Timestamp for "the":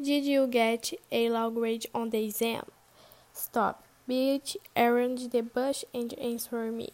2.10-2.22, 5.32-5.42